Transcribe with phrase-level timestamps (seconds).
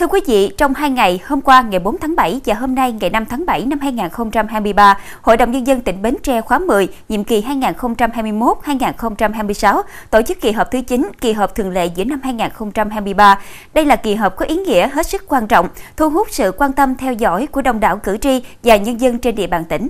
[0.00, 2.92] Thưa quý vị, trong hai ngày hôm qua ngày 4 tháng 7 và hôm nay
[2.92, 6.88] ngày 5 tháng 7 năm 2023, Hội đồng Nhân dân tỉnh Bến Tre khóa 10,
[7.08, 12.20] nhiệm kỳ 2021-2026, tổ chức kỳ họp thứ 9, kỳ họp thường lệ giữa năm
[12.22, 13.40] 2023.
[13.74, 16.72] Đây là kỳ họp có ý nghĩa hết sức quan trọng, thu hút sự quan
[16.72, 19.88] tâm theo dõi của đông đảo cử tri và nhân dân trên địa bàn tỉnh.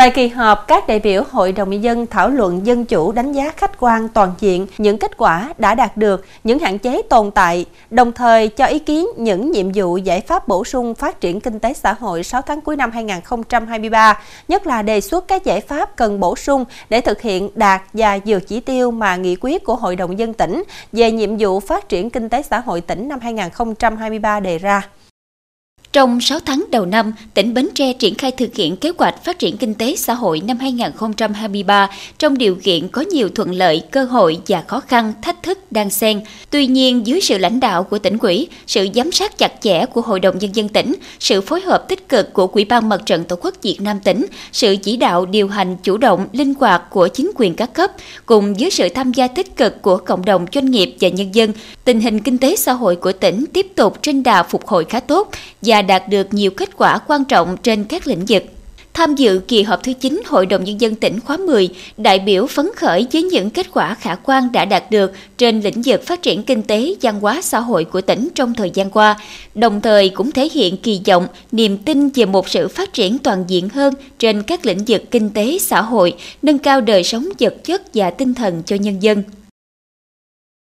[0.00, 3.32] Tại kỳ họp, các đại biểu Hội đồng Nhân dân thảo luận dân chủ đánh
[3.32, 7.30] giá khách quan toàn diện những kết quả đã đạt được, những hạn chế tồn
[7.30, 11.40] tại, đồng thời cho ý kiến những nhiệm vụ giải pháp bổ sung phát triển
[11.40, 15.60] kinh tế xã hội 6 tháng cuối năm 2023, nhất là đề xuất các giải
[15.60, 19.64] pháp cần bổ sung để thực hiện đạt và vượt chỉ tiêu mà nghị quyết
[19.64, 23.08] của Hội đồng dân tỉnh về nhiệm vụ phát triển kinh tế xã hội tỉnh
[23.08, 24.82] năm 2023 đề ra.
[25.92, 29.38] Trong 6 tháng đầu năm, tỉnh Bến Tre triển khai thực hiện kế hoạch phát
[29.38, 34.04] triển kinh tế xã hội năm 2023 trong điều kiện có nhiều thuận lợi, cơ
[34.04, 36.20] hội và khó khăn, thách thức đang xen.
[36.50, 40.00] Tuy nhiên, dưới sự lãnh đạo của tỉnh ủy, sự giám sát chặt chẽ của
[40.00, 43.24] Hội đồng Nhân dân tỉnh, sự phối hợp tích cực của Quỹ ban Mặt trận
[43.24, 47.08] Tổ quốc Việt Nam tỉnh, sự chỉ đạo điều hành chủ động, linh hoạt của
[47.08, 47.90] chính quyền các cấp,
[48.26, 51.52] cùng với sự tham gia tích cực của cộng đồng doanh nghiệp và nhân dân,
[51.84, 55.00] tình hình kinh tế xã hội của tỉnh tiếp tục trên đà phục hồi khá
[55.00, 55.30] tốt
[55.62, 58.44] và đạt được nhiều kết quả quan trọng trên các lĩnh vực.
[58.94, 62.46] Tham dự kỳ họp thứ 9 Hội đồng Nhân dân tỉnh khóa 10, đại biểu
[62.46, 66.22] phấn khởi với những kết quả khả quan đã đạt được trên lĩnh vực phát
[66.22, 69.16] triển kinh tế, văn hóa xã hội của tỉnh trong thời gian qua,
[69.54, 73.44] đồng thời cũng thể hiện kỳ vọng, niềm tin về một sự phát triển toàn
[73.48, 77.54] diện hơn trên các lĩnh vực kinh tế, xã hội, nâng cao đời sống vật
[77.64, 79.22] chất và tinh thần cho nhân dân.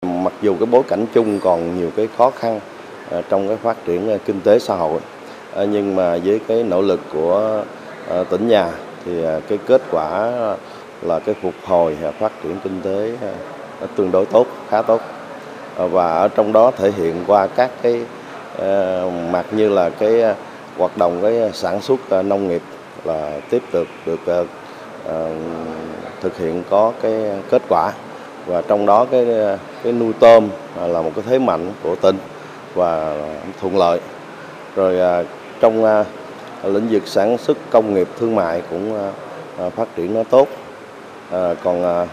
[0.07, 2.61] Mặc dù cái bối cảnh chung còn nhiều cái khó khăn
[3.11, 5.01] Ờ, trong cái phát triển ờ, kinh tế xã hội.
[5.53, 7.63] Ờ, nhưng mà với cái nỗ lực của
[8.31, 8.71] tỉnh nhà
[9.05, 9.13] thì
[9.49, 10.33] cái kết quả
[11.03, 13.29] là cái phục hồi phát triển kinh tế
[13.97, 15.01] tương đối tốt, khá tốt.
[15.77, 18.01] Và ở trong đó thể hiện qua các cái
[19.31, 20.23] mặt như là cái
[20.77, 22.63] hoạt động cái sản xuất nông nghiệp
[23.05, 24.49] là tiếp tục được
[26.21, 27.13] thực hiện có cái
[27.51, 27.93] kết quả.
[28.47, 29.27] Và trong đó cái
[29.83, 30.49] cái nuôi tôm
[30.87, 32.17] là một cái thế mạnh của tỉnh
[32.75, 33.15] và
[33.61, 34.01] thuận lợi.
[34.77, 35.23] Rồi à,
[35.61, 36.05] trong à,
[36.65, 38.99] lĩnh vực sản xuất công nghiệp thương mại cũng
[39.59, 40.49] à, phát triển nó tốt.
[41.65, 42.07] Còn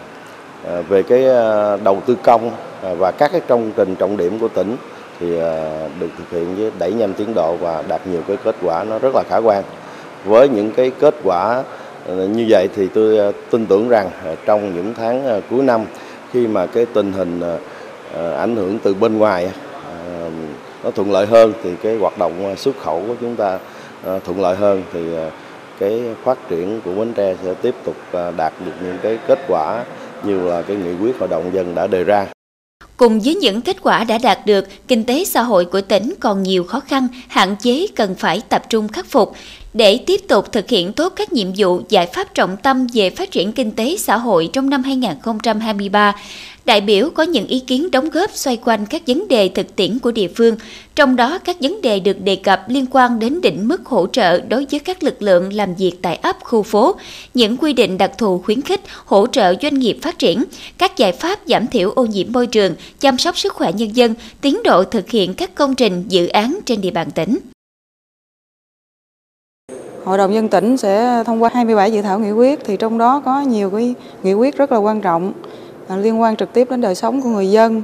[0.89, 1.23] về cái
[1.83, 2.51] đầu tư công
[2.97, 4.77] và các cái công trình trọng điểm của tỉnh
[5.19, 5.27] thì
[5.99, 8.99] được thực hiện với đẩy nhanh tiến độ và đạt nhiều cái kết quả nó
[8.99, 9.63] rất là khả quan.
[10.25, 11.63] Với những cái kết quả
[12.07, 14.09] như vậy thì tôi tin tưởng rằng
[14.45, 15.85] trong những tháng cuối năm
[16.31, 17.41] khi mà cái tình hình
[18.38, 19.51] ảnh hưởng từ bên ngoài
[20.84, 23.59] nó thuận lợi hơn thì cái hoạt động ờ, xuất khẩu của chúng ta
[24.03, 25.30] ờ, thuận lợi hơn thì ờ,
[25.80, 27.96] cái phát triển của Bến Tre sẽ tiếp tục
[28.38, 29.86] đạt được những cái kết quả
[30.24, 32.28] như là cái nghị quyết hội đồng dân đã đề ra.
[32.97, 36.44] Cùng với những kết quả đã đạt được, kinh tế xã hội của tỉnh còn
[36.44, 39.34] nhiều khó khăn, hạn chế cần phải tập trung khắc phục
[39.74, 43.32] để tiếp tục thực hiện tốt các nhiệm vụ giải pháp trọng tâm về phát
[43.32, 46.16] triển kinh tế xã hội trong năm 2023
[46.66, 50.00] đại biểu có những ý kiến đóng góp xoay quanh các vấn đề thực tiễn
[50.00, 50.56] của địa phương,
[50.96, 54.40] trong đó các vấn đề được đề cập liên quan đến định mức hỗ trợ
[54.40, 56.96] đối với các lực lượng làm việc tại ấp khu phố,
[57.34, 60.44] những quy định đặc thù khuyến khích hỗ trợ doanh nghiệp phát triển,
[60.78, 64.14] các giải pháp giảm thiểu ô nhiễm môi trường, chăm sóc sức khỏe nhân dân,
[64.42, 67.38] tiến độ thực hiện các công trình dự án trên địa bàn tỉnh.
[70.03, 73.22] Hội đồng dân tỉnh sẽ thông qua 27 dự thảo nghị quyết thì trong đó
[73.25, 75.34] có nhiều cái nghị quyết rất là quan trọng
[75.88, 77.84] à, liên quan trực tiếp đến đời sống của người dân.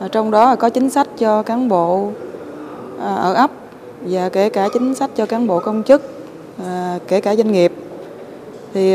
[0.00, 2.08] À, trong đó có chính sách cho cán bộ
[3.02, 3.50] à, ở ấp
[4.00, 6.02] và kể cả chính sách cho cán bộ công chức,
[7.08, 7.72] kể cả doanh nghiệp.
[8.74, 8.94] Thì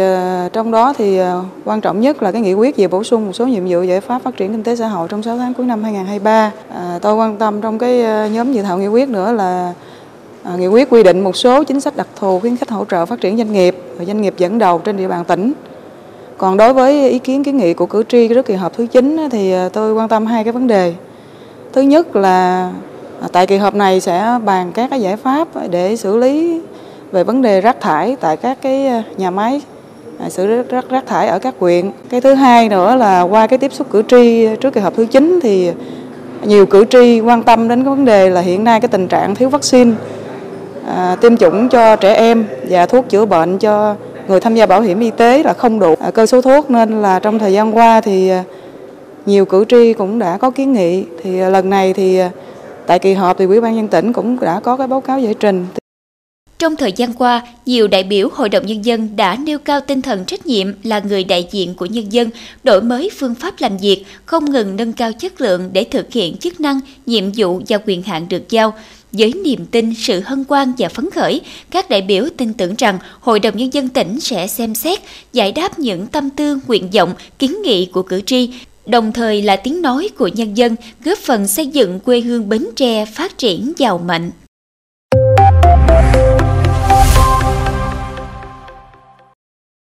[0.53, 1.19] trong đó thì
[1.65, 4.01] quan trọng nhất là cái nghị quyết về bổ sung một số nhiệm vụ giải
[4.01, 6.51] pháp phát triển kinh tế xã hội trong 6 tháng cuối năm 2023.
[6.69, 9.73] À, tôi quan tâm trong cái nhóm dự thảo nghị quyết nữa là
[10.47, 13.05] À, nghị quyết quy định một số chính sách đặc thù khuyến khích hỗ trợ
[13.05, 15.53] phát triển doanh nghiệp và doanh nghiệp dẫn đầu trên địa bàn tỉnh
[16.37, 19.17] còn đối với ý kiến kiến nghị của cử tri trước kỳ họp thứ 9
[19.31, 20.93] thì à, tôi quan tâm hai cái vấn đề.
[21.73, 22.71] Thứ nhất là
[23.21, 26.61] à, tại kỳ họp này sẽ bàn các cái giải pháp để xử lý
[27.11, 29.61] về vấn đề rác thải tại các cái nhà máy
[30.29, 31.91] xử lý rác, rác thải ở các huyện.
[32.09, 35.05] Cái thứ hai nữa là qua cái tiếp xúc cử tri trước kỳ họp thứ
[35.05, 35.71] 9 thì
[36.43, 39.35] nhiều cử tri quan tâm đến cái vấn đề là hiện nay cái tình trạng
[39.35, 39.91] thiếu vaccine
[40.87, 43.95] à, tiêm chủng cho trẻ em và thuốc chữa bệnh cho
[44.27, 45.95] người tham gia bảo hiểm y tế là không đủ.
[45.99, 48.43] À, cơ số thuốc nên là trong thời gian qua thì à,
[49.25, 51.03] nhiều cử tri cũng đã có kiến nghị.
[51.23, 52.31] Thì à, lần này thì à,
[52.87, 55.33] tại kỳ họp thì ủy ban nhân tỉnh cũng đã có cái báo cáo giải
[55.39, 55.65] trình.
[56.59, 60.01] Trong thời gian qua, nhiều đại biểu Hội đồng Nhân dân đã nêu cao tinh
[60.01, 62.29] thần trách nhiệm là người đại diện của nhân dân,
[62.63, 66.37] đổi mới phương pháp làm việc, không ngừng nâng cao chất lượng để thực hiện
[66.37, 68.73] chức năng, nhiệm vụ và quyền hạn được giao.
[69.17, 71.41] Với niềm tin, sự hân hoan và phấn khởi,
[71.71, 74.99] các đại biểu tin tưởng rằng Hội đồng Nhân dân tỉnh sẽ xem xét,
[75.33, 78.49] giải đáp những tâm tư, nguyện vọng, kiến nghị của cử tri,
[78.85, 82.65] đồng thời là tiếng nói của nhân dân, góp phần xây dựng quê hương Bến
[82.75, 84.31] Tre phát triển giàu mạnh.